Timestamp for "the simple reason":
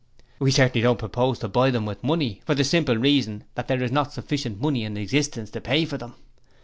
2.55-3.43